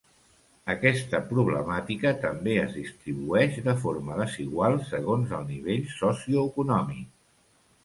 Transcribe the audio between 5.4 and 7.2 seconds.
el nivell socioeconòmic.